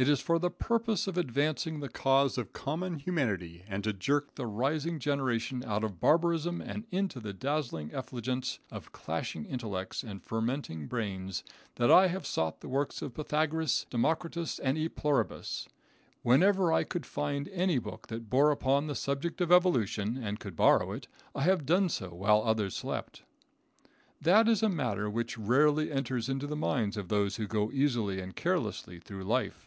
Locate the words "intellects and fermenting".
9.46-10.86